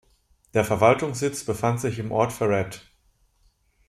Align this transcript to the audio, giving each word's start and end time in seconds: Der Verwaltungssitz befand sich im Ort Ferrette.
Der 0.55 0.65
Verwaltungssitz 0.65 1.45
befand 1.45 1.79
sich 1.79 1.99
im 1.99 2.11
Ort 2.11 2.33
Ferrette. 2.33 2.79